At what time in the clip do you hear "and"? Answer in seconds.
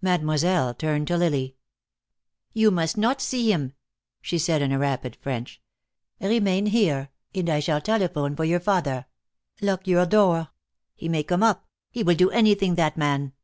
7.34-7.50